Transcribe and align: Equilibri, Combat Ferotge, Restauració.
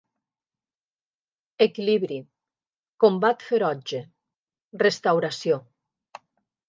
Equilibri, 1.65 2.17
Combat 3.05 3.45
Ferotge, 3.51 4.01
Restauració. 4.85 5.63